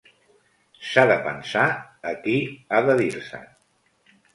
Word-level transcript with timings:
S'ha 0.93 1.03
de 1.11 1.19
pensar 1.29 1.67
a 2.13 2.17
qui 2.27 2.37
ha 2.71 2.85
de 2.91 3.01
dir-se. 3.07 3.49